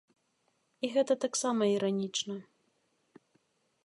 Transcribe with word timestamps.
І 0.85 0.89
гэта 0.95 1.13
таксама 1.25 1.63
іранічна. 1.75 2.35